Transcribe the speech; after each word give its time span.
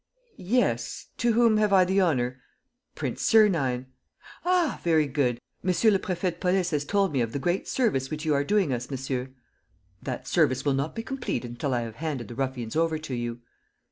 "Yes.... 0.37 1.09
To 1.17 1.33
whom 1.33 1.57
have 1.57 1.71
I 1.71 1.85
the 1.85 2.01
honor...?" 2.01 2.41
"Prince 2.95 3.21
Sernine." 3.21 3.85
"Ah, 4.43 4.79
very 4.83 5.05
good! 5.05 5.39
Monsieur 5.61 5.91
le 5.91 5.99
Préfet 5.99 6.31
de 6.31 6.37
Police 6.39 6.71
has 6.71 6.85
told 6.85 7.13
me 7.13 7.21
of 7.21 7.33
the 7.33 7.37
great 7.37 7.67
service 7.67 8.09
which 8.09 8.25
you 8.25 8.33
are 8.33 8.43
doing 8.43 8.73
us, 8.73 8.89
monsieur." 8.89 9.29
"That 10.01 10.27
service 10.27 10.65
will 10.65 10.73
not 10.73 10.95
be 10.95 11.03
complete 11.03 11.45
until 11.45 11.75
I 11.75 11.81
have 11.81 11.97
handed 11.97 12.29
the 12.29 12.33
ruffians 12.33 12.75
over 12.75 12.97
to 12.97 13.13
you." 13.13 13.41